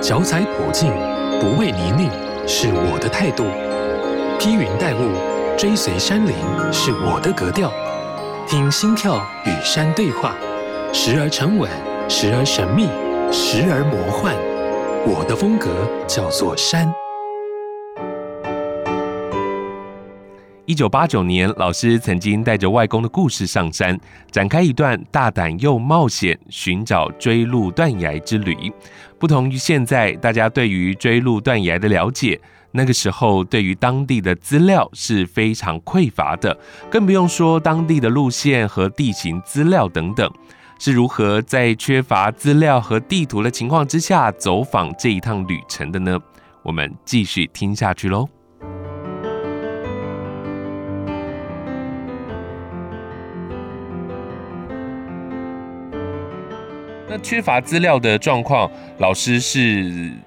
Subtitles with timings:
[0.00, 0.92] 脚踩普径，
[1.40, 2.08] 不畏泥泞，
[2.46, 3.44] 是我的态度；
[4.38, 5.10] 披云戴雾，
[5.58, 6.32] 追随山林，
[6.72, 7.72] 是我的格调。
[8.46, 10.36] 听心跳与山对话，
[10.92, 11.68] 时而沉稳，
[12.08, 12.84] 时而神秘，
[13.32, 14.34] 时而魔幻。
[15.04, 15.68] 我的风格
[16.06, 16.88] 叫做山。
[20.64, 23.98] 一九八九年，老师曾经带着外公的故事上山，
[24.30, 28.70] 展开一段大胆又冒险寻找追路断崖之旅。
[29.18, 32.40] 不同于现在大家对于追鹿断崖的了解，
[32.72, 36.56] 那个时候对于当地的资料是非常匮乏的，
[36.90, 40.30] 更不用说当地的路线和地形资料等等。
[40.78, 46.16] 是如何在缺乏资料和地图的情况之下走访这一趟旅程的呢？
[46.62, 48.37] 我们继续听下去喽。
[57.10, 59.58] 那缺乏资料的状况，老师是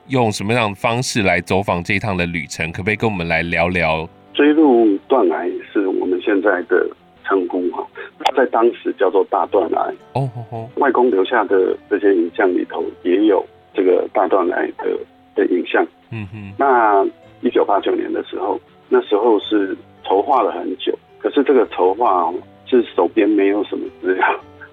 [0.07, 2.71] 用什么样的方式来走访这一趟的旅程？
[2.71, 4.09] 可不可以跟我们来聊聊？
[4.33, 6.89] 锥麓断崖是我们现在的
[7.23, 7.85] 称呼哈，
[8.23, 9.77] 它在当时叫做大断崖。
[10.13, 13.45] 哦哦哦，外公留下的这些影像里头也有
[13.75, 14.97] 这个大断崖的
[15.35, 15.85] 的影像。
[16.09, 16.51] 嗯哼。
[16.57, 17.05] 那
[17.41, 22.33] 一九八九年的时候，那时候是筹划了很久，可是这个筹划
[22.65, 24.25] 是手边没有什么资料。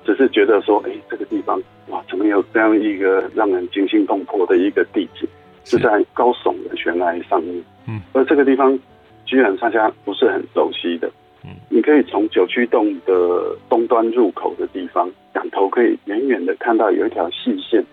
[0.07, 5.29] 只是觉得说，哎、欸，这个地方哇，怎么有这样一个让人惊心动魄的一个地景，
[5.65, 7.65] 是在高耸的悬崖上面。
[7.87, 8.79] 嗯，而这个地方
[9.25, 11.11] 居然大家不是很熟悉的。
[11.45, 17.85] 嗯，你可以从九曲洞的东端入口的地方，仰头可以远远的看到有一条细线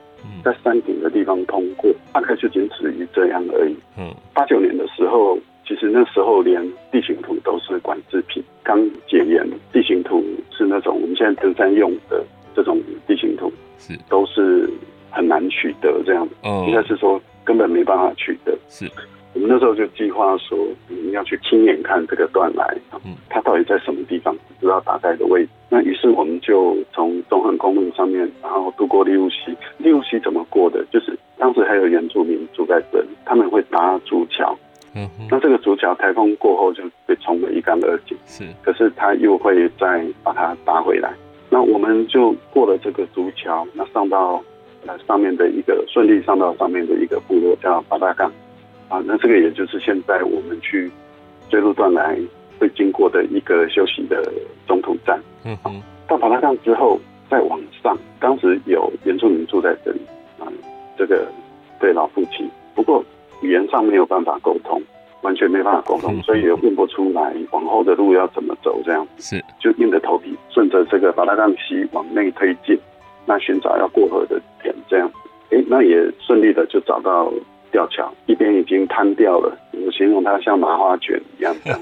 [0.43, 3.75] 在山顶的地方通过，大概就仅止于这样而已。
[3.97, 5.37] 嗯，八九年的时候。
[5.67, 12.23] 其实那时候连地形图都是管制品，刚解严，地形图是那种我们现在登山用的
[12.55, 12.79] 这种
[13.87, 14.69] 是都是
[15.11, 16.35] 很难取得这样子，
[16.67, 18.57] 应该是说根本没办法取得。
[18.69, 18.89] 是
[19.33, 20.57] 我们那时候就计划说，
[20.89, 22.65] 我们要去亲眼看这个断崖，
[23.03, 25.49] 嗯，它到底在什么地方，不知道大概的位置。
[25.67, 29.55] 那于是我们就从中横公路上面，然后渡过利物溪。
[29.77, 30.85] 利物溪怎么过的？
[30.89, 34.57] 就是当时还有原住民住在这里，他们会搭竹桥。
[34.95, 41.13] 嗯，那这个竹桥台风过后就被冲得一干二净，是，可是它又会再把它搭回来。
[41.55, 44.43] 那我们就过了这个竹桥，那上到
[44.85, 48.29] 呃上面的一个顺利上到上面的一个部落叫八大岗
[48.89, 50.91] 啊，那这个也就是现在我们去
[51.49, 52.13] 锥麓断崖
[52.59, 54.21] 会经过的一个休息的
[54.67, 55.17] 中途站。
[55.45, 56.99] 嗯哼，到八大岗之后
[57.29, 60.01] 再往上，当时有原住民住在这里
[60.37, 60.51] 啊，
[60.97, 61.25] 这个
[61.79, 62.45] 对老父亲，
[62.75, 63.01] 不过。
[63.41, 64.81] 语言上没有办法沟通，
[65.21, 69.07] 完全没办法沟通，所以也问不出来往后的路要怎么走，这样。
[69.17, 69.43] 是。
[69.59, 72.77] 就硬着头皮顺着这个八大杠溪往内推进，
[73.25, 75.11] 那寻找要过河的点，这样，
[75.51, 77.31] 哎，那也顺利的就找到
[77.71, 81.79] 吊桥，一边已经瘫掉了，我形容它像麻花卷一样这样，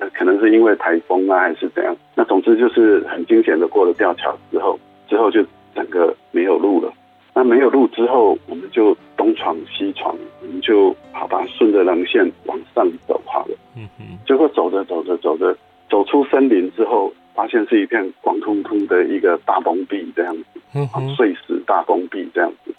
[0.00, 5.44] 那 可能是因为台风啊还是怎样，那总之就是很惊险的过了吊桥之后，之后就
[5.74, 6.92] 整个没有路了。
[7.34, 13.56] 那没有路之后，我们就东闯西闯，我们就好吧，顺着棱线往上走好了。
[13.76, 14.16] 嗯嗯。
[14.24, 15.56] 结果走着走着走着，
[15.90, 20.60] 走出森林之后，发现是一片光秃秃的一个大崩壁这样子。
[20.74, 21.08] 嗯哼。
[21.16, 22.72] 碎石大崩壁这样子，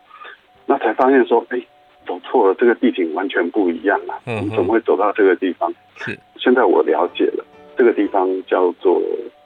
[0.66, 1.62] 那才发现说，哎，
[2.08, 4.18] 走错了，这个地景完全不一样啊。
[4.26, 4.50] 嗯。
[4.52, 5.70] 怎么会走到这个地方？
[5.98, 6.18] 是。
[6.38, 7.44] 现在我了解了，
[7.78, 9.02] 这个地方叫做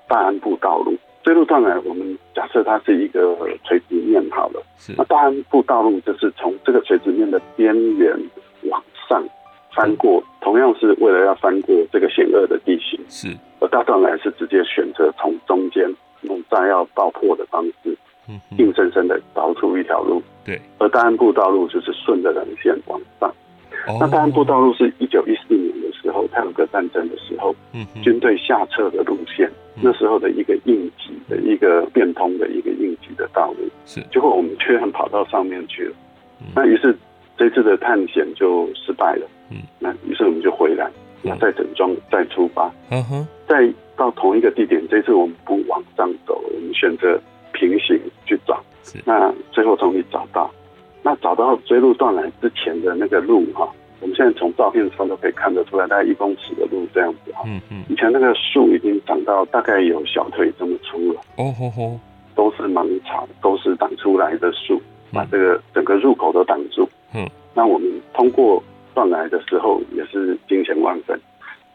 [0.08, 0.96] 大安步道路。
[1.24, 3.36] 锥麓断崖，我们假设它是一个
[3.66, 4.64] 垂直面好了，
[4.98, 8.18] 那大安步道路就是从这个垂直面的边缘
[8.64, 9.24] 往上
[9.76, 13.28] 翻过，同样是为了要翻过这个险恶的地形，是。
[13.60, 15.84] 而大断崖是直接选择从中间
[16.22, 17.98] 用炸药爆破的方式，
[18.30, 20.60] 嗯，硬生生的凿出一条路，对。
[20.78, 23.30] 而大安步道路就是顺着人线往上。
[24.00, 25.54] 那大安步道路是一九一四
[26.44, 29.50] 年的时候，太鲁阁战争的时候，嗯，军队下撤的路线。
[29.82, 35.96] 那时候的一个应急的一个变通的一个应急的道路，是，结果我们居然跑到上面去了，
[36.42, 36.94] 嗯、那于是
[37.38, 40.92] 这次的探险就失败了，嗯，那于是我们就回来，
[41.22, 47.18] 那再整装再出发，嗯哼，再到同一个地点，这次我们不往上走，我们选择
[47.54, 48.62] 平行去找，
[49.06, 50.52] 那最后终于找到，
[51.04, 53.72] 那找到追路断来之前的那个路哈。
[54.02, 57.44] 我们现在从照片上都可以看得出来，大概一公尺的路这样子哈。
[57.46, 57.84] 嗯嗯。
[57.90, 61.22] 以前那个树已经长到大概有小腿这么粗了。
[61.38, 62.00] 哦吼吼。
[62.36, 64.82] 都是芒草，都是挡出来的树，
[65.12, 66.88] 把这个整个入口都挡住。
[67.14, 67.28] 嗯。
[67.54, 68.64] 那我们通过
[68.94, 71.20] 断崖的时候也是惊险万分。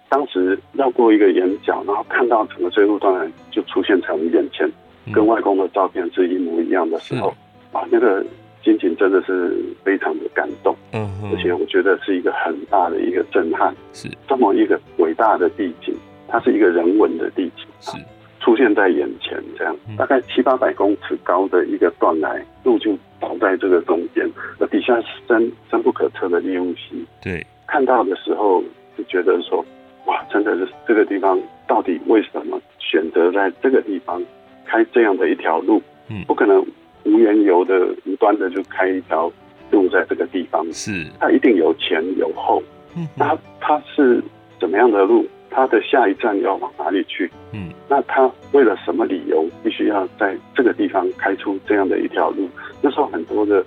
[0.09, 4.70] 当时绕过一个岩角，然后看到整个锥麓断崖就出现在我们眼前，
[5.12, 7.35] 跟外公的照片是一模一样的时候，
[7.73, 8.25] 啊，那个
[8.64, 14.08] 心情真的是非常的感动，嗯，而且我觉得是一个很大的一个震撼，是。
[14.26, 15.94] 这么一个伟大的地景，
[16.28, 17.93] 它是一个人文的地景，是。
[18.40, 24.26] 出现在眼前，这样大概七八百公尺高的一个断崖，路就倒在这个中间，
[24.58, 28.62] 那底下是深深不可测的利用溪，对，看到的时候
[28.96, 29.62] 就觉得说，
[30.06, 34.22] 哇，真的是这个地方到底为什么选择在这个地方
[34.64, 35.82] 开这样的一条路？
[36.08, 36.64] 嗯，不可能。
[37.05, 39.31] 无缘由的、无端的就开一条
[39.71, 42.62] 路在这个地方，是它一定有前有后。
[42.97, 44.23] 嗯，那它是
[44.61, 45.27] 怎么样的路？
[45.51, 47.31] 它的下一站要往哪里去？
[47.53, 52.49] 嗯，那他为了什么理由必须要在这个地方开出这样的一条路？
[52.83, 53.65] 那时候很多的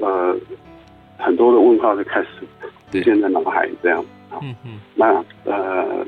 [0.00, 0.36] 呃
[1.18, 2.28] 很多的问号就开始
[2.90, 4.04] 出现在脑海，这样。
[4.42, 6.04] 嗯嗯，那呃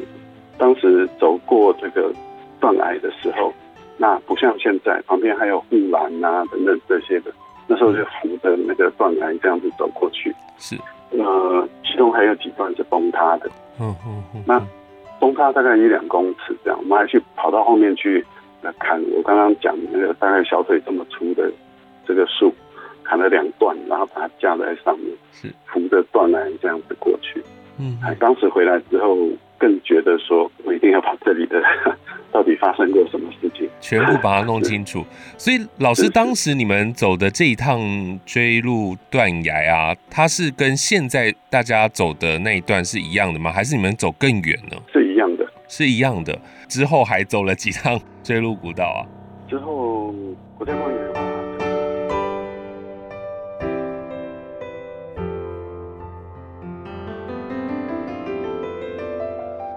[0.58, 2.12] 当时走过这个
[2.58, 3.52] 断崖的时候。
[4.02, 7.30] 那不像现在，旁边还有护栏啊等等这些的，
[7.68, 10.34] 那时候就扶着那个断崖这样子走过去。
[10.58, 10.76] 是，
[11.10, 13.48] 呃，其中还有几段是崩塌的。
[13.78, 14.42] 嗯嗯嗯。
[14.44, 14.60] 那
[15.20, 18.26] 崩塌大概一两公尺这样，我们还去跑到后面去
[18.80, 19.00] 砍。
[19.12, 21.48] 我刚刚讲那个大概小腿这么粗的
[22.04, 22.52] 这个树，
[23.04, 27.40] 砍了两段，然后把它架在上面，是扶着断崖这样子过去。
[27.78, 29.16] 嗯，当时回来之后，
[29.62, 31.62] 更觉得说我一定要把这里的。
[32.32, 33.68] 到底发生过什么事情？
[33.78, 35.04] 全部把它弄清楚。
[35.36, 37.78] 所以老师，当时你们走的这一趟
[38.24, 43.52] 追路断崖啊，它是跟现在大家走的那一段是一样的吗？
[43.52, 44.78] 还是你们走更远呢？
[44.90, 46.40] 是一样的，是一样的。
[46.68, 49.04] 之后还走了几趟追路古道啊？
[49.46, 50.14] 之后
[50.56, 51.31] 国家公园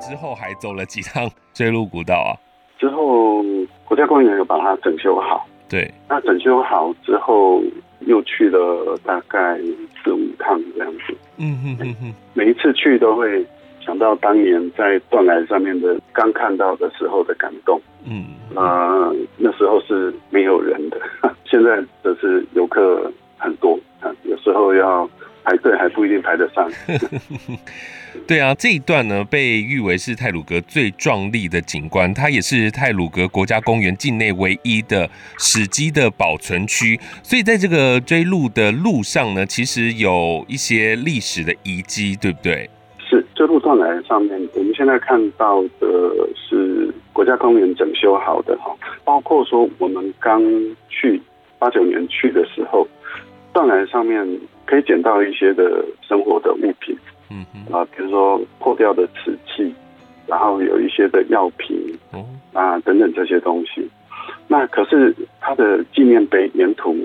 [0.09, 2.31] 之后还走了几趟锥麓古道啊？
[2.77, 3.43] 之后
[3.85, 5.45] 国家公园有把它整修好。
[5.67, 7.61] 对，那整修好之后，
[8.01, 9.57] 又去了大概
[10.03, 11.15] 四五趟这样子。
[11.37, 13.43] 嗯哼每一次去都会
[13.83, 17.81] 想到当年在断崖上面的刚看到的时候的感动。
[18.05, 18.25] 嗯，
[18.55, 20.99] 啊、呃，那时候是没有人的，
[21.45, 25.09] 现在则是游客很多啊，有时候要
[25.45, 26.69] 排队还不一定排得上。
[28.27, 35.07] 对啊，这一段呢被誉为是泰鲁格最壮丽的景观，它也是泰鲁格国家公园境内唯一的
[35.37, 36.99] 史迹的保存区。
[37.21, 42.69] 所以在这个追路的路上呢，其实有一些历史的遗迹，对不对？
[42.97, 45.87] 是这路断来上面，我们现在看到的
[46.35, 50.41] 是国家公园整修好的哈，包括说我们刚
[50.89, 51.21] 去
[51.59, 52.87] 八九年去的时候，
[53.53, 54.25] 断崖上面
[54.65, 56.97] 可以捡到一些的生活的物品。
[57.31, 59.73] 嗯嗯啊，比如说破掉的瓷器，
[60.27, 61.75] 然后有一些的药瓶，
[62.53, 63.87] 啊等等这些东西。
[64.47, 66.95] 那可是它的纪念碑沿途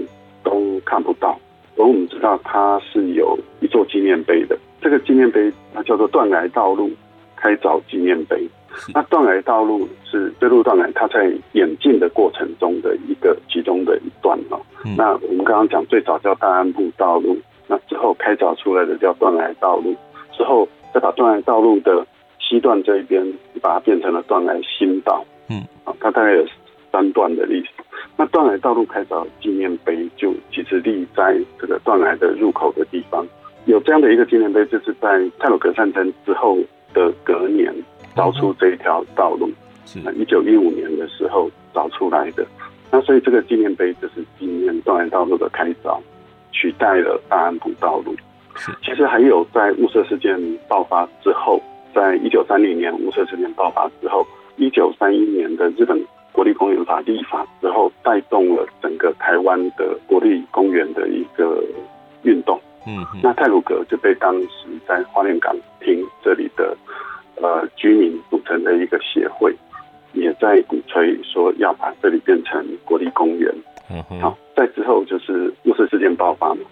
[0.43, 1.39] 都看不到。
[1.79, 6.91] 而我们知道它是有一座纪念碑的，这个纪念碑它叫做断崖道路
[7.35, 8.47] 开凿纪念碑。
[8.93, 14.61] 那断崖道路是这路断崖，它在演进的过程中的一个其中的一段哦。
[14.97, 17.39] 那我们刚刚讲最早叫大安步道路，
[17.71, 19.95] 那之后开凿出来的叫断崖道路。
[20.37, 22.05] 之后再把断崖道路的
[22.41, 23.25] 西段这一边，
[23.63, 25.25] 把它变成了断崖新道。
[25.49, 26.45] 嗯，啊，它大概有
[26.91, 27.69] 三段的历史。
[28.17, 33.25] 那断崖道路开凿纪念碑，就其实立在这个断崖的入口的地方。
[33.67, 36.59] 有这样的一个纪念碑，就是在泰鲁格战争之后
[36.93, 37.73] 的隔年
[38.17, 39.49] 凿出这一条道路。
[39.87, 42.45] 是，一九一五年的时候凿出来的。
[42.91, 46.01] 那所以这个纪念碑就是纪念断崖道路的开凿，
[46.53, 48.15] 取代了大安普道路。
[48.83, 50.39] 其实还有在雾社事件
[50.69, 51.61] 爆发之后，
[51.95, 54.27] 在一九三零年雾社事件爆发之后，
[54.57, 55.99] 一九三一年的日本
[56.33, 61.63] 国立公园法立法之后，带动了整个台湾的国立公园的一个
[62.23, 62.61] 运动。
[62.87, 64.49] 嗯，那泰鲁阁就被当时
[64.87, 66.77] 在花莲港厅这里的
[67.37, 69.55] 呃居民组成的一个协会，
[70.13, 73.55] 也在鼓吹说要把这里变成国立公园。
[73.91, 76.63] 嗯哼，好，在之后就是雾社事件爆发嘛，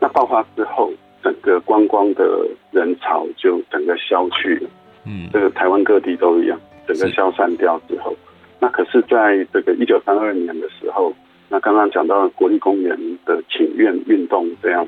[0.00, 0.92] 那爆发之后。
[1.20, 4.70] 整个观光的人潮就整个消去了，
[5.04, 8.14] 嗯，这个台湾各地都一样，整个消散掉之后，
[8.60, 11.12] 那可是在这个一九三二年的时候，
[11.48, 12.96] 那刚刚讲到国立公园
[13.26, 14.86] 的请愿运动这样，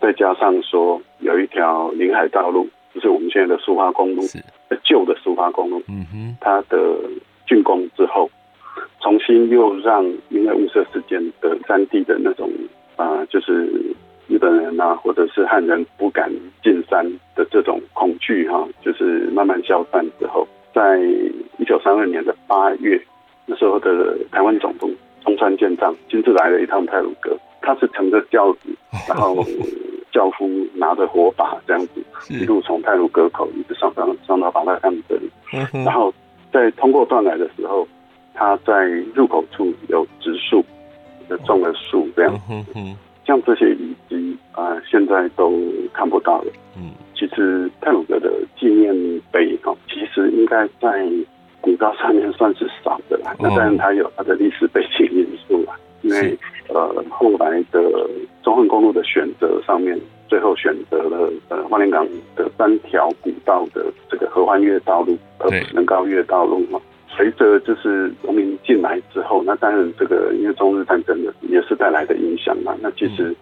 [0.00, 4.22] 再加上说有一条临海道路，就是我们现在的苏花公路，
[4.84, 6.96] 旧的苏花公路，嗯哼，它的
[7.48, 8.30] 竣工之后，
[9.06, 12.50] 重新又让因为雾社事件的三地的那种
[12.96, 13.70] 啊、呃，就是。
[14.28, 16.28] 日本人啊，或者是汉人不敢
[16.60, 20.44] 进山的这种恐惧哈，就是慢慢消散之后，
[20.74, 20.98] 在
[21.58, 23.00] 一九三二年的八月，
[23.46, 24.90] 那时候的台湾总督
[25.24, 28.70] 中山舰长亲自来了一趟泰鲁阁，他是乘着轿子，
[29.08, 29.36] 然后
[30.10, 35.30] 轿夫拿着火把这样子，一路从泰鲁阁口一直上上上到巴拉干这里，
[35.84, 36.12] 然后
[36.52, 37.86] 在通过断崖的时候，
[38.36, 40.64] 他在入口处有植树，
[41.28, 42.80] 就种了树这样子，
[43.26, 45.58] 像这些遗迹啊，现在都
[45.92, 46.52] 看不到了。
[46.76, 48.94] 嗯，其实泰鲁格的纪念
[49.32, 51.08] 碑哈，其实应该在
[51.60, 53.34] 古道上面算是少的啦。
[53.38, 56.38] 那当然它有它的历史背景因素啊，因为
[56.68, 58.08] 呃后来的
[58.42, 66.78] 中横公路的选择上面，最后选择了呃花莲港的三条古道的这个合欢越道路，而不是能高越道路嘛。
[67.16, 72.76] 随着就是农民进来之后，那当然这个因为中日战争的也是带来的影响嘛。
[72.80, 73.34] 那其实。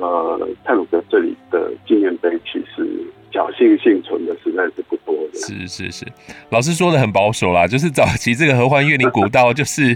[0.00, 2.88] 呃，泰鲁格这里的纪念碑其实
[3.30, 5.38] 侥幸幸存的实在是不多的。
[5.38, 6.06] 是是是，
[6.48, 9.94] 老师说的很保守啦，就是早期这个合欢越岭古道就是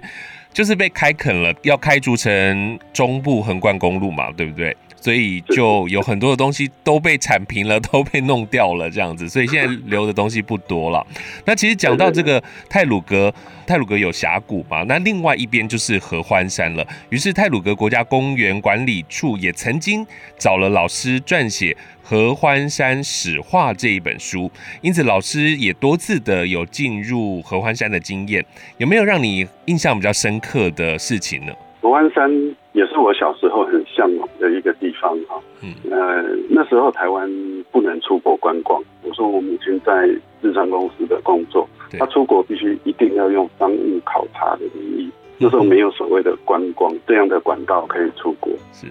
[0.52, 4.76] 就是被开垦了，要开筑成中部横贯公路嘛，对不对？
[5.06, 9.28] 所以就有很多的东西都被铲平了， 都被弄掉了，这样子。
[9.28, 11.06] 所以现在留的东西不多了。
[11.44, 13.32] 那其实讲到这个泰鲁格，
[13.68, 16.84] 泰鲁格有峡谷嘛，那另外一边就是合欢山了。
[17.10, 20.04] 于是泰鲁格国家公园管理处也曾经
[20.36, 21.72] 找了老师撰写
[22.02, 24.50] 《合欢山史话》这一本书，
[24.82, 28.44] 因此老师也多次的有进入合欢山的经验。
[28.78, 31.52] 有没有让你印象比较深刻的事情呢？
[31.80, 32.28] 合欢山
[32.72, 35.40] 也是我小时候很向往的一个地方哈。
[35.62, 37.30] 嗯，呃，那时候台湾
[37.70, 38.82] 不能出国观光。
[39.02, 40.06] 我说我母亲在
[40.42, 45.10] 日商公司的工作，她出国必须一定要用商务考察的名义。
[45.38, 48.52] 那时候没有所谓的观光这样的管道可以出国。
[48.72, 48.86] 是，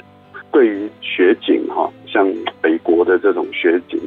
[0.51, 2.31] 对于雪景哈，像
[2.61, 3.99] 北国的这种雪景，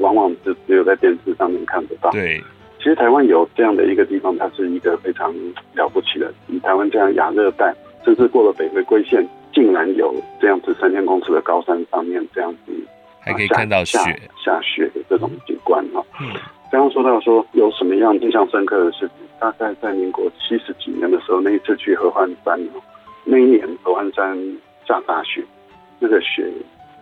[0.00, 2.10] 往往是只有在电视上面看得到。
[2.10, 2.40] 对，
[2.78, 5.34] 其实台湾有这样的一个地方，它是一个非常
[5.74, 6.32] 了不起的。
[6.48, 7.74] 以台湾这样亚热带。
[8.04, 12.72] 甚至过了北回归线，竟然有这样子三千公尺的高山上面这样子，
[13.20, 14.12] 还可以看到雪下，
[14.44, 16.04] 下雪的这种景观哈。
[16.20, 16.32] 嗯，
[16.70, 22.58] 刚刚说到说有什么样印象深刻的事情，大概在民国七十几年的时候，那一次去合欢山，
[23.24, 24.36] 那一年合欢山
[24.86, 25.42] 下大雪，
[25.98, 26.50] 那个雪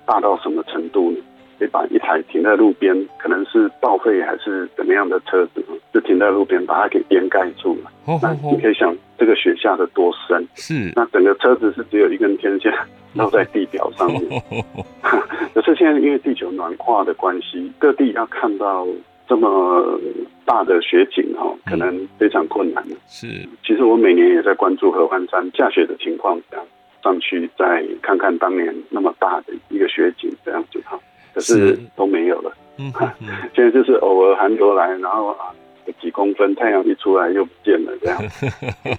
[0.04, 1.18] 大到什么程度呢？
[1.58, 7.90] 可以把一台停在路边，可能是报废还是怎么样的车子，就停在路边，把它给掩盖住了。
[8.06, 8.22] Oh, oh, oh.
[8.22, 10.48] 那你可以想，这个雪下的多深？
[10.54, 10.90] 是。
[10.96, 12.72] 那整个车子是只有一根天线
[13.12, 14.22] 绕在地表上面。
[14.30, 15.24] Oh, oh, oh.
[15.52, 18.86] 可是现在因为地球暖化的关系，各地要看到
[19.28, 20.00] 这么
[20.46, 22.82] 大的雪景哈，可能非常困难。
[23.06, 23.26] 是。
[23.62, 26.66] 其实我每年也在关注合欢山下雪的情况，这样
[27.02, 30.98] 上去再看看当年那么大的一个雪景，这样子哈。
[31.34, 32.92] 可是都没有了，嗯，
[33.54, 35.54] 现在就是偶尔寒流来，然后啊，
[36.00, 38.22] 几公分，太阳一出来又不见了，这样，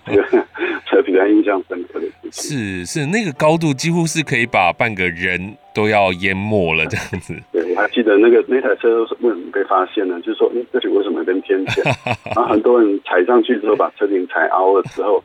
[0.90, 2.32] 这 比较印象深刻的事情。
[2.32, 7.36] 是是，那个高度几乎是可以把半个人都要淹没了，这样子。
[7.52, 10.20] 对，我还记得那个那台车为什么被发现呢？
[10.22, 11.84] 就是说，哎，这里为什么跟天线？
[12.26, 15.24] 然后很多人踩上去之后，把车顶踩凹了之后，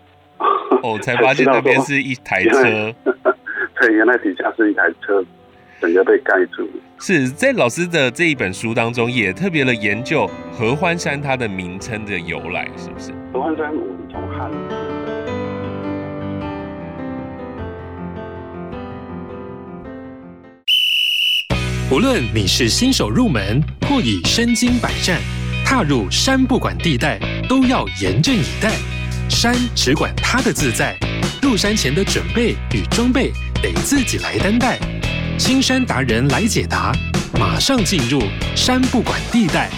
[0.83, 2.63] 哦，才发现那边是一台车。
[3.81, 5.25] 对，原来底下是一台车。
[5.81, 6.69] 整个被盖住。
[6.99, 13.13] 是在老师的这一本书当中，也特别的研究合欢山它的名称的由来，是不是？
[13.33, 14.51] 合欢山，我们从汉。
[21.89, 25.21] 无论你是新手入门，或已身经百战，
[25.65, 27.19] 踏入山不管地带，
[27.49, 28.73] 都要严阵以待。
[29.29, 30.97] 山只管它的自在，
[31.41, 33.31] 入山前的准备与装备，
[33.63, 34.79] 得自己来担待。
[35.39, 36.97] 青山达人来解答，
[37.39, 38.23] 马上进入
[38.57, 39.71] 山不管地带。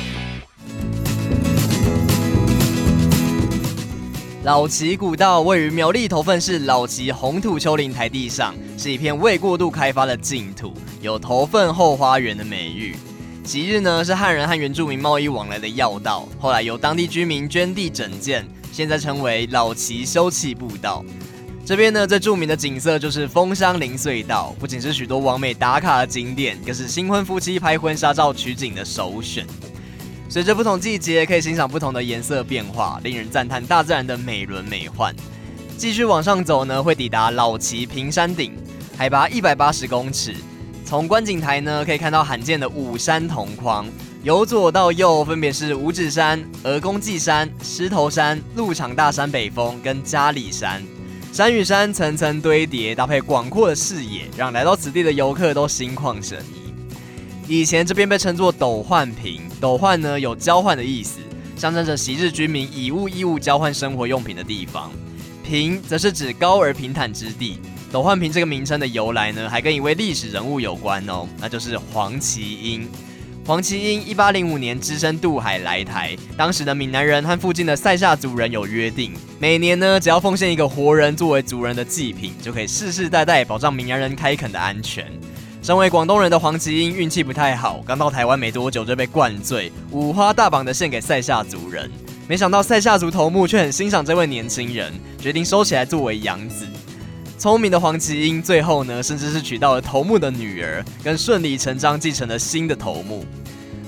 [4.45, 10.73] 老崎古道位于苗栗头份市老崎红土丘陵台地上，是一片未过度开发的净土，
[11.03, 12.95] 有头份后花园的美誉。
[13.43, 21.05] 昔日呢是汉人和原住民贸易往来的要道，后来由当地居民捐地整建，现在称为老崎休憩步道。
[21.69, 29.47] 这边呢，最著名的景色就是枫香林隧道，不仅是许多网美打卡的景点，更是新婚夫妻拍婚纱照取景的首选。
[30.31, 35.15] 随着不同季节，可以欣赏不同的颜色变化，令人赞叹大自然的美轮美奂。
[35.77, 38.55] 继续往上走呢，会抵达老旗平山顶，
[38.97, 40.35] 海拔一百八十公尺。
[40.87, 43.87] 从观景台呢，可以看到罕见的五山同框，
[44.23, 50.83] 由左到右分别是五指山、鹅公济山、狮头山、鹿场大山北峰跟嘉里山。
[51.38, 57.54] 山与山层层堆叠，搭配广阔的视野，让来到此地的游客都心旷神怡。
[57.61, 61.21] 以前这边被称作斗焕坪，斗焕呢有交换的意思，
[61.54, 64.90] 象征着昔日居民以物易物交换生活用品的地方。
[65.45, 67.61] 平则是指高而平坦之地，
[67.92, 72.88] 斗焕坪这个名称的由来呢，还跟一位历史人物有关哦，那就是黄麒英。
[73.49, 85.07] 黄麒英一八零五年只身渡海来台，当时的闽南人和附近的塞夏族人有约定，每年呢只要奉献一个活人作为族人的祭品，就可以世世代代保障闽南人开垦的安全。
[85.62, 91.90] 身为广东人的黄麒英运气不太好，刚到台湾没多久就被灌醉，五花大绑的献给塞夏族人。
[92.28, 96.67] 没想到塞夏族头目却很欣赏这位年轻人，决定收起来作为养子。
[97.38, 103.25] 聪明的黄麒英最后呢，甚至是娶到了头目的女儿，跟顺理成章继承了新的头目。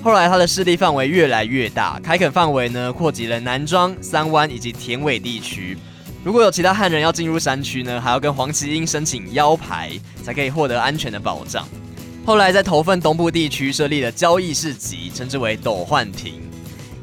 [0.05, 5.77] 后来他的势力范围越来越大，开垦范围呢扩及了南庄、三湾以及田尾地区。
[6.23, 9.91] 如果有其他汉人要进入山区呢，还要跟黄麒英申请腰牌，
[10.23, 11.67] 才可以获得安全的保障。
[12.25, 16.41] 后来在头份东部地区设立了交易市集，称之为斗焕坪。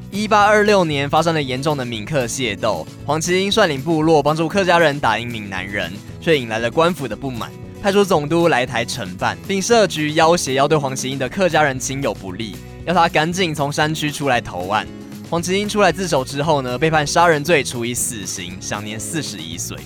[0.10, 14.88] 一八二六年发生了严重的闽客械斗，黄麒英率领部落帮助客家人打赢闽南人，却引来了官府的不满，派出总督来台惩办，并设局要挟要对黄麒英的客家人亲友不利，要他赶紧从山区出来投案。
[15.30, 19.78] 黄麒英出来自首之后呢，被判杀人罪，处以死刑，享年四十一岁。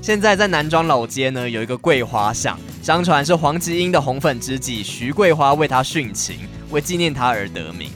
[0.00, 6.36] 现在在南庄老街呢，有一个桂花巷，相传是黄麒英的红粉知己徐桂花为他殉情，
[6.70, 7.90] 为纪念他而得名。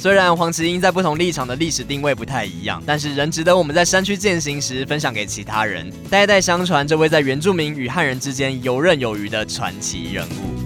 [0.00, 10.56] 虽然黄麒英在不同立场的历史定位不太一样，但是仍值得我们在山区践行时分享给其他人，代代相传这位在原住民与汉人之间游刃有余的传奇人物。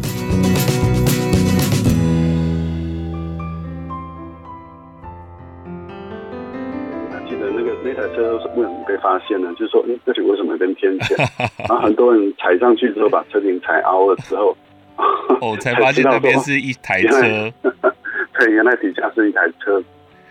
[7.29, 9.53] 记得那个那台车为什么被发现呢？
[9.59, 11.17] 就是说，哎、欸，这里为什么跟天线？
[11.69, 14.57] 然后很多人踩上去之后，把车顶踩凹了之后，
[15.41, 17.53] 哦，才发现那边是一台车。
[18.39, 19.83] 对，原来底下是一台车，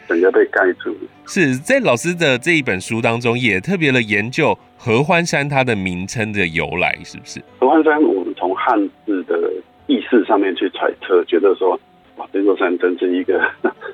[0.08, 0.94] 整个被盖住。
[1.26, 7.42] 是在老师的这一本书当中，也特别的研究合欢山它的名称的由来，是不是？
[7.60, 9.52] 合欢山，我们从汉字的
[9.88, 11.80] 意思上面去揣测，觉得说，
[12.18, 13.42] 哇，这座山真是一个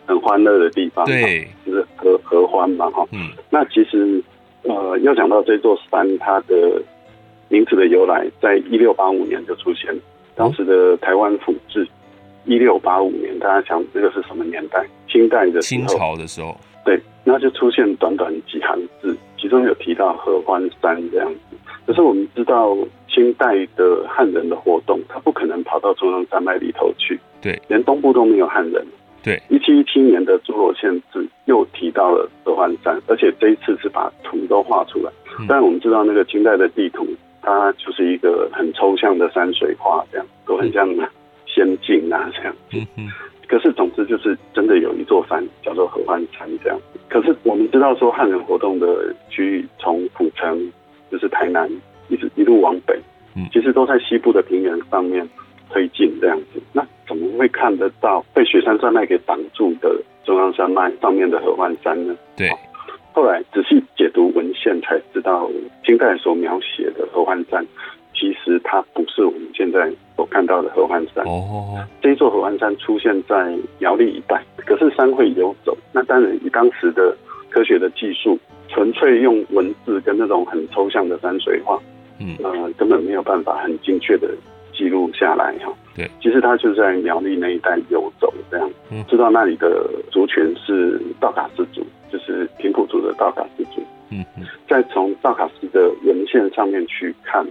[0.07, 3.05] 很欢乐的地方，对，就是合合欢嘛，哈。
[3.11, 3.29] 嗯。
[3.51, 4.19] 那其实，
[4.63, 6.81] 呃，要讲到这座山，它的
[7.47, 10.01] 名字的由来，在一六八五年就出现了，
[10.35, 11.87] 当时的台湾府志。
[12.49, 14.83] 一六八五年，大家想这个是什么年代？
[15.07, 21.55] 清代的时候，清朝的时候，对，那就出现短短几行字，其中有提到合欢山这样子。
[21.85, 22.75] 可是我们知道，
[23.07, 28.83] 清代的汉人的活动，他不可能跑到中央山脉里头去，对，连东部都没有汉人。
[29.21, 35.11] 对，一七一七年的《诸罗县志》又提到了合欢山，而且这一次是把图都画出来。
[35.37, 37.05] 嗯、但我们知道，那个清代的地图，
[37.43, 40.89] 它就是一个很抽象的山水画，这样都很像。
[41.49, 42.77] 嗯仙境啊，这样子。
[43.47, 46.99] 可是总之就是真的有一座山叫做合欢山这样子。
[47.09, 50.71] 可是我们知道说汉人活动的区域从府城
[51.11, 51.67] 就是台南
[52.07, 52.95] 一直一路往北，
[53.51, 55.27] 其实都在西部的平原上面
[55.71, 56.61] 推进这样子。
[56.71, 62.15] 那怎么会看得到被雪山山脉给挡住的中央山脉上面的合欢山呢？
[62.37, 62.47] 对。
[63.11, 65.49] 后来仔细解读文献才知道，
[65.83, 67.65] 清代所描写的合欢山。
[68.19, 71.23] 其实它不是我们现在所看到的合欢山。
[71.25, 75.77] 哦，这一座合欢山出现在苗栗一带，可是山会游走。
[75.93, 77.15] 那当然，以当时的
[77.49, 81.79] 科学的技术，纯粹用文字跟那种很抽象的山水画，
[82.19, 84.29] 嗯，呃，根本没有办法很精确的
[84.73, 85.73] 记录下来哈。
[85.95, 88.69] 对，其实它就在苗栗那一带游走这样。
[88.91, 93.81] 嗯，知道那里的族群是道卡斯族，就是平埔族的道卡斯族。
[94.11, 97.45] 嗯嗯，再从道卡斯的文献上面去看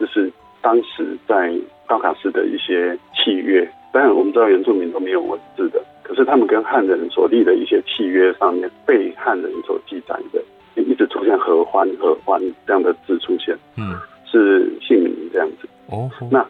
[0.00, 0.32] 就是
[0.62, 1.54] 当时在
[1.86, 10.42] 道卡斯的一些契约，当然我们知道原住民都没有文字的，可是他们跟汉人所立的一些契约上面被汉人所记载的，
[10.82, 15.68] 一直出现合欢、合欢这样的字出现，嗯，是姓名这样子。
[15.88, 16.42] 哦，那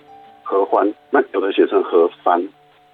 [0.45, 2.41] 合欢，那有的写成合番，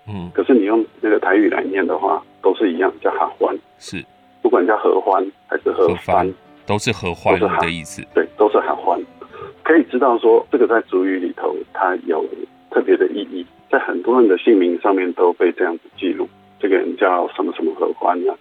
[0.09, 4.03] 嗯，可是你用那个台语来念的话，都是一样，叫合欢，是，
[4.41, 6.33] 不管叫合欢还是合番，
[6.65, 8.99] 都是合欢的意思，对，都是合欢。
[9.67, 12.25] 可以知道说，这个在族语里头，它有
[12.71, 16.29] 特别的意义，在很多人的姓名上面都被这样子记录。
[16.61, 18.35] 这个人叫什么什么何欢啊，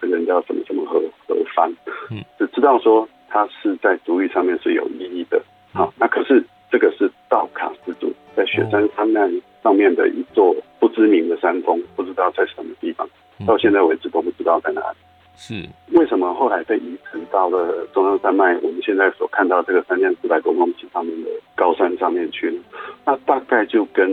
[0.00, 0.98] 这个人叫什么什么何
[1.28, 1.70] 何帆，
[2.10, 5.38] 嗯，只知道说他是在族语上面是有意义的。
[5.74, 9.30] 好，那可是这个是道卡之主在雪山山脉
[9.62, 13.06] 上面的一座不知名的山峰，不知道在什么地方，
[13.46, 14.96] 到现在为止都不知道在哪里。
[15.36, 18.56] 是为什么后来被移植到了中央山脉？
[18.62, 22.62] 我们现在所看到这个三千四百多公顷上面的高山上面去了？
[23.04, 24.08] 那大概就跟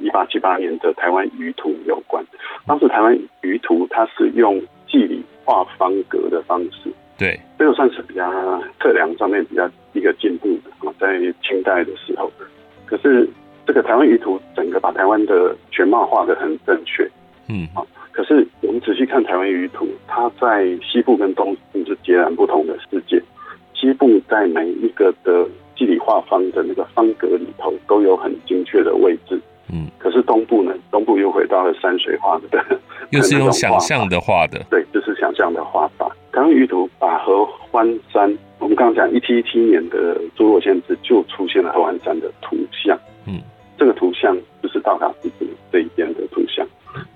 [0.00, 2.24] 一八七八年的台湾舆图有关。
[2.66, 12.30] 当时台湾舆图它是用计里画方格的方式，对，这个算是比较测量上面比较一个进步的啊，在清代的时候。
[12.86, 13.28] 可是
[13.66, 17.08] 这个台湾舆图整个把台湾的全貌画得很正确，
[17.48, 17.86] 嗯，好。
[18.70, 23.20] 我们仔细看台湾舆图，它在西部跟东部是截然不同的世界。
[23.74, 29.40] 西部在每一个的地理画方的那个方格里头都有很精确的位置，
[29.72, 29.88] 嗯。
[29.98, 32.64] 可是东部呢，东部又回到了山水画的，
[33.10, 36.08] 又是用想象的画的， 对，就是想象的画法。
[36.30, 43.40] 台湾舆图把合欢山，我们刚刚讲一七一七年的诸若县志就出现了合欢山的图像，嗯，
[43.76, 45.28] 这个图像就是道卡斯
[45.72, 46.64] 这一边的图像。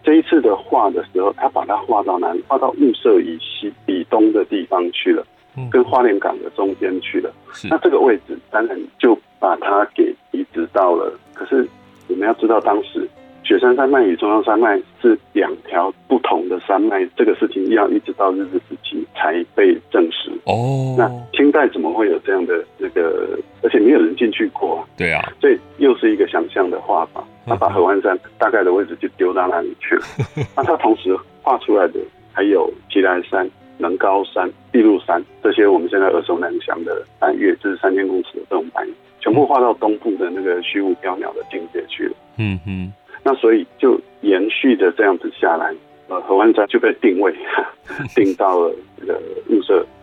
[0.04, 2.44] 这一次的画的时候，他把它画到哪里？
[2.46, 5.26] 画到雾社以西、以东的地方去了。
[5.70, 7.32] 跟花莲港的中间去了，
[7.70, 11.16] 那这个位置当然就把它给移植到了。
[11.32, 11.64] 可是
[12.08, 13.08] 我们要知道，当时
[13.44, 20.28] 雪山山脉与中央山脉是两条不同的山脉，这个事情要一直到日治时期才被证实。
[20.46, 23.38] 哦，那清代怎么会有这样的这个？
[23.62, 24.84] 而且没有人进去过啊。
[24.96, 27.22] 对啊，所以又是一个想象的画法。
[27.46, 30.02] 他把合欢山大概的位置就丢到那里去了。
[30.56, 32.00] 那他同时画出来的
[32.32, 33.48] 还有奇莱山。
[33.76, 42.14] 能高山、碧露山这些我们现在耳熟能详的山岳，就是三千公尺的这种百岳，全部画到东部的那个虚无缥缈的境界去了。
[42.38, 42.92] 嗯哼，
[43.24, 45.74] 那所以就延续的这样子下来，
[46.06, 47.34] 呃，合欢山就被定位
[48.14, 49.20] 定到了这个
[49.50, 49.93] 雾社以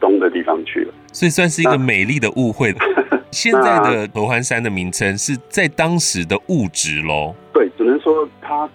[0.00, 0.94] 东的地方去了。
[1.12, 2.72] 所以算是一个美丽的误会。
[3.30, 7.34] 现在的合欢山的名称是在当时的误植喽？
[7.52, 8.68] 对，只能说它。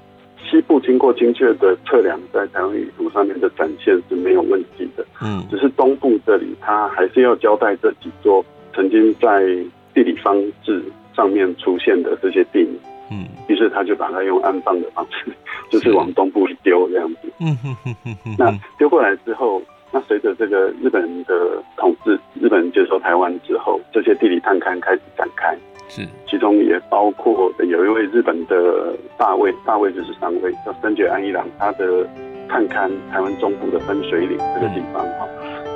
[0.50, 5.06] 西部经过精确的测量，在台湾地图上面的展现是没有问题的。
[5.22, 8.44] 嗯，只是东部这里，它还是要交代这几座
[8.74, 9.46] 曾经在
[9.94, 10.84] 地理方志
[11.16, 12.80] 上面出现的这些地名。
[13.12, 15.32] 嗯，于是他就把它用安放的方式，
[15.70, 17.32] 就是往东部丢这样子。
[17.42, 18.36] 嗯哼哼哼哼。
[18.36, 25.58] 那丢过来之后，那随着这个日本人的统治，日本人接收台湾之后，这些地理探勘开始展开。
[25.88, 32.08] 是，其中也包括有一位日本的大卫，大卫就是上位，叫森觉安一郎，他的
[32.48, 35.28] 探勘台湾中部的分水岭这个地方哈，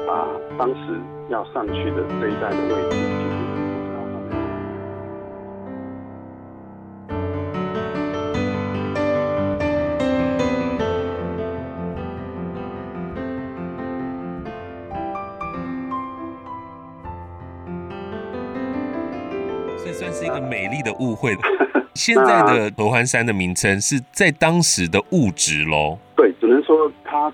[0.07, 0.93] 把当时
[1.29, 3.22] 要上去的这一带的位置。
[20.53, 21.35] 美丽的误会。
[21.95, 25.97] 现在的合欢山的名称是在当时的物质喽？
[26.15, 27.31] 对，只能说它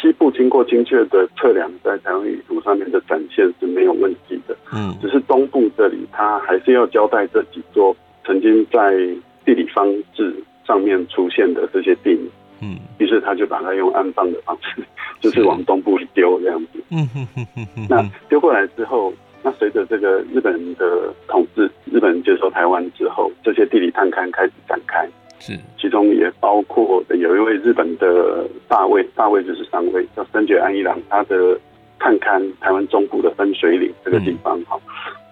[0.00, 4.56] 西部经过精确的测量，在台湾地图上面的展现是没有问题的。
[4.72, 8.96] 嗯，只是东部这里，它还是要交代这几座曾经在
[9.44, 10.34] 地理方志
[10.66, 12.30] 上面出现的这些地名。
[12.60, 14.82] 嗯，于是他就把它用安放的方式，
[15.20, 16.82] 就是往东部去丢这样子。
[16.90, 17.86] 嗯哼哼哼哼。
[17.88, 19.12] 那丢过来之后。
[19.46, 25.56] 那随着这个日本人的统治，日本人接收台湾之后，这些地理探勘开始展开，是。
[25.78, 31.56] 其中也包括有一位日本的大卫，大卫就是上尉，叫森觉安一郎，他的
[32.00, 34.82] 探勘台湾中部的分水岭这个地方，哈、嗯，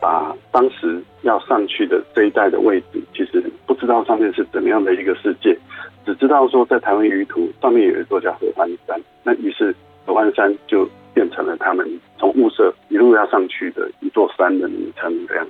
[0.00, 5.58] 把当时要上去的这一带的位置，其实不知道上面是怎么样的一个世界，
[6.06, 9.74] 只知道说在台湾舆图上面有一座叫合欢山，那于是
[10.06, 15.46] 合欢山就变成了他们从雾社一路要上去的一座山的名称，这样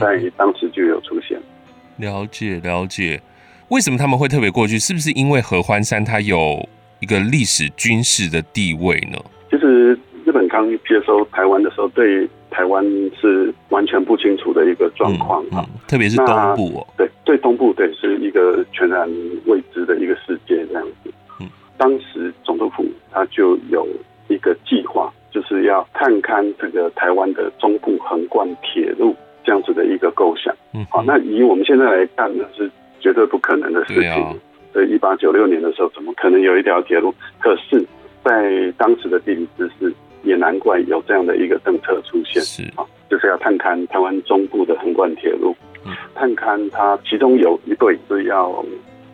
[0.00, 1.38] 在当时就有出现。
[1.96, 3.20] 了解了解，
[3.68, 4.78] 为什么他们会特别过去？
[4.78, 6.66] 是不是因为合欢山它有
[7.00, 9.18] 一个历史军事的地位呢？
[9.50, 12.84] 其实日本刚接收台湾的时候，对台湾
[13.20, 19.08] 是完全不清楚的一个状况啊，特别是东部哦，对对，东部对是一个全然
[19.46, 21.12] 未知的一个世界这样子。
[21.40, 23.86] 嗯，当时总督府他就有
[24.38, 25.12] 一个计划。
[25.30, 30.52] 就是要探勘这个台湾的中部横贯铁路这样子的一个构想。
[30.72, 34.40] 嗯，好，那以我们现在来看呢，是绝对不可能的事情。
[34.72, 37.14] 在一八九六年的时候，怎么可能有一条铁路？
[37.38, 37.86] 可是，
[38.24, 42.42] 在当时的地理知识，也难怪有这样的一个政策出现。
[42.42, 45.54] 是啊，就是要探勘台湾中部的横贯铁路。
[45.84, 48.64] 嗯，探勘它其中有一对是要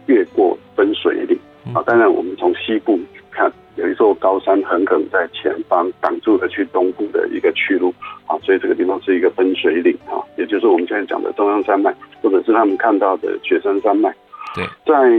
[0.06, 1.36] 越过分水岭。
[1.74, 2.98] 啊，当然我们从西部
[3.32, 3.52] 看。
[3.76, 7.92] 有一座高山横亘在前方，挡住了去东部的一个去路
[8.26, 14.14] 啊，所以这个地方是一个分水岭啊，也就是我们现在讲的中央山脉，或者是他们看到的雪山山脉。
[14.54, 15.10] 对，在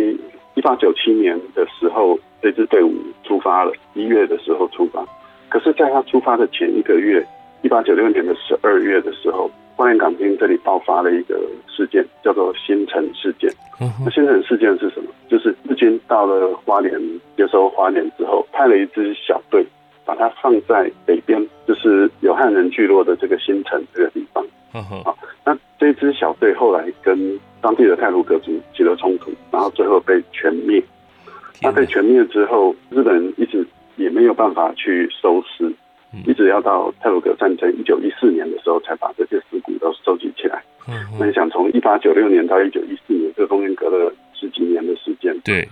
[0.54, 5.06] 一八九七年的时候，这支队伍出发了，一月的时候出发，
[5.50, 7.26] 可是在他出发的前一个月，
[7.62, 9.52] 一八九六年的十二月的时候。
[9.78, 11.38] 花莲港边这里爆发了一个
[11.76, 13.52] 事件，叫做新城事件。
[13.80, 15.12] 那新城事件是什么？
[15.28, 17.00] 就是日军到了花莲
[17.36, 19.66] 接收花莲之后，派了一支小队
[20.06, 24.46] 把它放在北边，就是有汉人聚落的这个新城这个地方。
[24.74, 30.82] 嗯哼，好，那这支小队后来跟当地的泰鲁阁族起了冲突，然后最后被全灭。
[31.62, 35.74] 那被全灭之后，日本人一直也没有办法去收尸，
[36.26, 40.64] 一直要到泰鲁格战争一九一四年的时候，才把这些尸骨都收集起来。
[40.88, 45.38] 嗯，那你想从一八九六年到一九一四年，这中间隔了十几年的时间。
[45.42, 45.68] 对。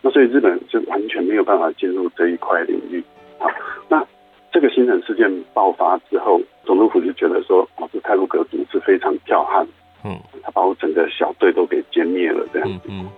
[0.00, 3.02] 那所以日本就完全没有办法进入这一块领域。
[3.38, 3.50] 好，
[3.88, 4.04] 那
[4.52, 9.66] 这个新城事件爆发之后，总督府就觉得说，哦，这泰鲁格族是非常彪悍。
[10.04, 10.18] 嗯。
[10.42, 12.88] 他把我整个小队都给歼灭了，这样子。
[12.88, 13.08] 嗯。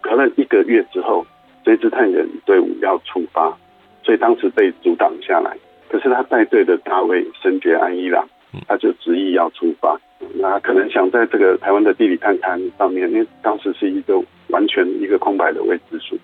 [0.00, 1.26] 隔了一个月之后。
[1.64, 3.56] 这支探险队伍要出发，
[4.02, 5.56] 所以当时被阻挡下来。
[5.92, 8.26] 可是他带队的大卫深觉安一郎，
[8.66, 9.94] 他就执意要出发。
[10.36, 16.16] 那可能想在这个台湾的地理探勘上面，因为当时是一个完全一个空白的未知数，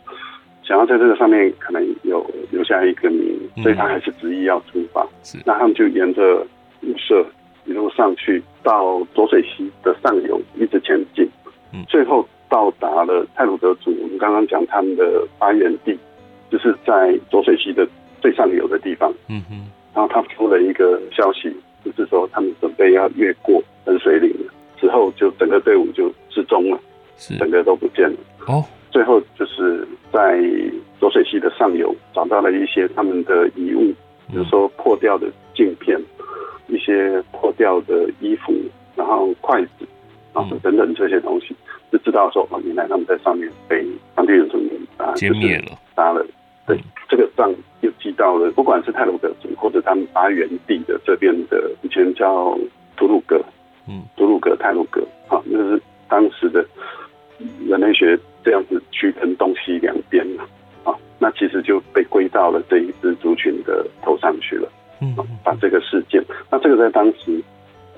[0.62, 5.06] 想要在这个上面可能有留下一个名，所以他还是执意要出发。
[5.44, 6.46] 那他们就沿着
[6.82, 7.22] 雾社
[7.66, 11.28] 一路上去，到浊水溪的上游一直前进，
[11.86, 12.26] 最后。
[12.50, 15.94] 到达了泰鲁德族，我们刚刚讲他们的发源地，
[16.50, 17.86] 就是在浊水溪的
[18.20, 19.12] 最上游的地方。
[19.28, 19.66] 嗯哼。
[19.94, 21.52] 然后他出了一个消息，
[21.84, 26.78] 就是说他们准备要越过分水岭了，之后就整个队伍就失踪了，
[27.16, 28.16] 是整个都不见了。
[28.46, 28.64] 哦。
[28.90, 30.40] 最后就是在
[30.98, 33.92] 浊水溪的上游找到了一些他们的遗物，
[34.28, 36.00] 比如说破掉的镜片，
[36.68, 38.54] 一些破掉的衣服，
[38.96, 39.86] 然后筷子，
[40.32, 41.54] 然后等等这些东西。
[41.92, 46.24] 就知道说哦，原来他们在上面被当地人民啊歼灭了，杀了。
[46.68, 46.78] 对，
[47.08, 52.56] 这个账又记到了，不管是泰鲁格族或者他们发源地的这边的，以前叫
[52.96, 53.42] 图鲁格，
[53.88, 56.64] 嗯，图鲁格、泰鲁格，好，那是当时的
[57.66, 60.44] 人类学这样子区分东西两边嘛，
[60.84, 64.70] 啊，那其实就被归到了这一支族群的头上去了。
[65.00, 67.42] 嗯，把这个事件，那这个在当时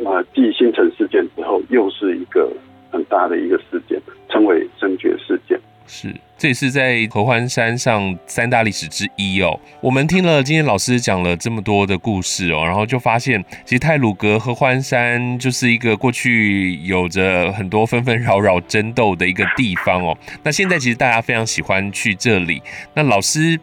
[0.05, 2.51] 啊，继新城事件之后，又是一个。
[2.93, 5.57] 很大的一个事件，称为深觉事件。
[5.93, 9.59] 是，这也是在合欢山上三大历史之一哦。
[9.81, 20.17] 我们听了今天老师讲了这么多的故事哦，然后就发现，其实泰鲁阁合欢山就是一个过去有着很多纷纷扰扰争斗的一个地方哦。
[20.45, 22.63] 那现在其实大家非常喜欢去这里。
[22.95, 23.59] 那老师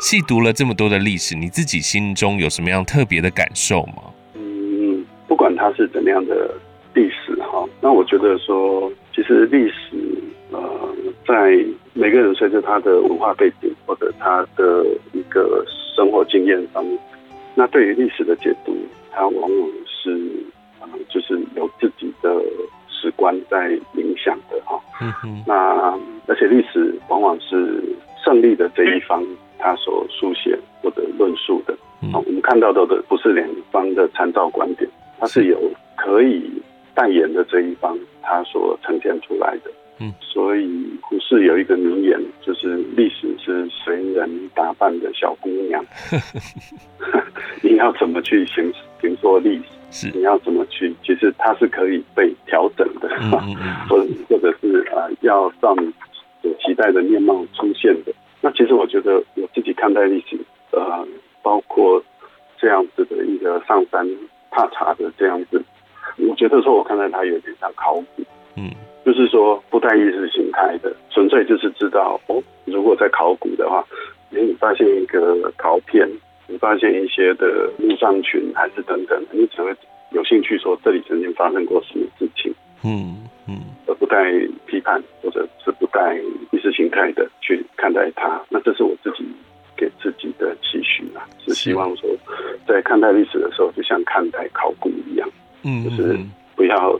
[0.00, 4.04] 细读了这么多的历史，你自己心中有什么样特别的感受吗？
[4.34, 6.54] 嗯，不管它是怎么样的。
[6.94, 10.22] 历史哈，那我觉得说，其实历史
[10.54, 10.88] 呃，
[11.26, 11.64] 在
[11.94, 15.64] 每个人随着他的文化背景或者他的一个
[15.96, 16.96] 生活经验上面，
[17.56, 18.72] 那对于历史的解读，
[19.10, 20.30] 他往往是
[20.80, 22.40] 呃，就是有自己的
[22.88, 24.80] 史观在影响的哈。
[25.00, 25.42] 嗯哼。
[25.44, 27.82] 那而且历史往往是
[28.24, 29.26] 胜利的这一方
[29.58, 31.76] 他所书写或者论述的。
[32.00, 32.12] 嗯。
[32.14, 34.88] 我们看到的不是两方的参照观点，
[35.18, 35.58] 它是有
[35.96, 36.48] 可以。
[36.96, 40.66] 代言的这一方，他所呈现出来的，嗯，所以
[41.02, 45.84] 胡适有一个名言，就是历史是随人打扮的小姑娘。
[47.62, 49.64] 你要怎么去形形塑历史？
[50.10, 50.92] 是你要怎么去？
[51.04, 53.86] 其实它是可以被调整的，或、嗯嗯、
[54.28, 55.92] 或者是啊，要照你
[56.42, 58.12] 所期待的面貌出现的。
[58.40, 60.36] 那其实我觉得我自己看待历史，
[60.72, 61.06] 呃，
[61.42, 62.02] 包括
[62.58, 64.04] 这样子的一个上山
[64.50, 65.62] 踏查的这样子。
[66.16, 68.22] 我觉得说，我看待它有点像考古，
[68.56, 68.70] 嗯，
[69.04, 73.84] 就是说不带意识形态的，纯粹就是知道哦，如果在考古的话，
[74.30, 76.08] 你发现一个陶片，
[76.48, 79.74] 你发现一些的墓葬群，还是等等，你只会
[80.12, 84.16] 有兴趣说这里曾经发生过什么事情，嗯嗯，而不带
[84.66, 86.16] 批判或者是不带
[86.50, 88.40] 意识形态的去看待它。
[88.48, 89.24] 那这是我自己
[89.76, 92.08] 给自己的期许啊，是希望说
[92.66, 95.28] 在看待历史的时候，就像看待考古一样。
[95.62, 96.18] 嗯，就是
[96.56, 96.92] 不要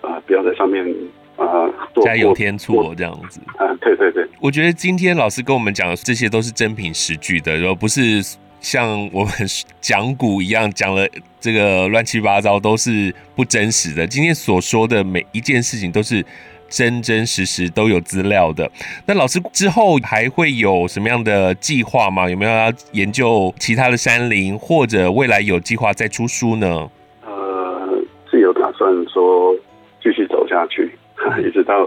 [0.00, 3.66] 啊、呃，不要在上面啊、呃、加油添醋这样子啊。
[3.80, 8.20] 对对对，我觉得今天老师跟我们讲的这些都是真凭实据的，然后不是
[8.60, 9.32] 像我们
[9.80, 11.06] 讲古一样讲了
[11.40, 14.06] 这个乱七八糟，都是不真实的。
[14.06, 16.24] 今天所说的每一件事情都是
[16.68, 18.70] 真真实实都有资料的。
[19.04, 22.30] 那老师之后还会有什么样的计划吗？
[22.30, 26.88] 有没有要研究其他的山林，或者未来有计划再出书呢？
[27.26, 27.88] 呃，
[28.30, 29.54] 是有打算说
[30.02, 30.90] 继续走下去，
[31.46, 31.84] 一直到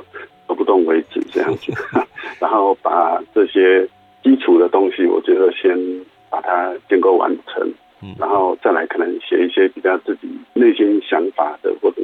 [0.47, 1.73] 走不动为止这样子，
[2.39, 3.87] 然后把这些
[4.23, 5.77] 基础的东西，我觉得先
[6.29, 7.71] 把它建构完成，
[8.19, 12.01] 然后再来可能写一些比较自己内心想法的，或者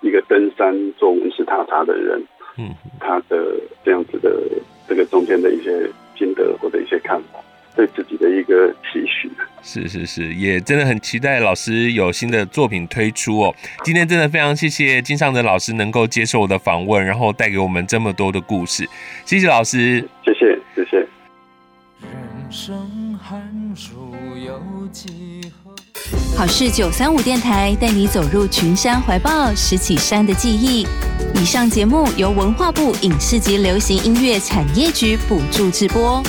[0.00, 2.22] 一个登山做文史踏查的人，
[2.58, 4.42] 嗯，他的这样子的
[4.88, 7.38] 这个中间的一些心得或者一些看法，
[7.74, 9.30] 对自己的一个期许。
[9.62, 13.54] 是是是，也真的很期待老师有新的作品推出哦。
[13.84, 18.88] 今天真的非常谢谢金尚德老师能够接受我的访问，然后带给我们这么多的故事。
[19.24, 20.98] 谢谢老师，谢谢谢谢。
[22.00, 22.08] 人
[22.50, 24.12] 生寒暑
[24.44, 25.72] 有几何？
[26.36, 30.86] 好事九三五电台带你走入群山怀抱，拾起山的记忆。
[31.34, 36.20] 以上节目由文化部影视及流行音乐产业局补助直播。